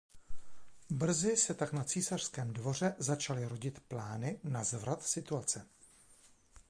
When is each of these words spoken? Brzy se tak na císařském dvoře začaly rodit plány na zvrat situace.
Brzy 0.89 1.37
se 1.37 1.53
tak 1.55 1.73
na 1.73 1.83
císařském 1.83 2.53
dvoře 2.53 2.95
začaly 2.99 3.45
rodit 3.45 3.79
plány 3.79 4.39
na 4.43 4.63
zvrat 4.63 5.03
situace. 5.03 5.67